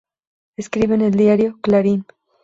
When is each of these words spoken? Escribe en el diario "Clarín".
Escribe 0.57 0.95
en 0.95 1.01
el 1.03 1.11
diario 1.11 1.59
"Clarín". 1.61 2.07